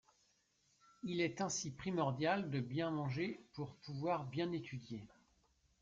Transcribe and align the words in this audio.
Il 1.03 1.21
est 1.21 1.41
ainsi 1.41 1.69
primordial 1.69 2.49
de 2.49 2.59
bien 2.59 2.89
manger 2.89 3.39
pour 3.53 3.75
pouvoir 3.85 4.25
bien 4.25 4.51
étudier. 4.51 5.03